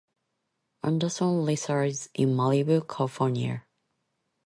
[0.81, 3.65] Anderson resides in Malibu, California.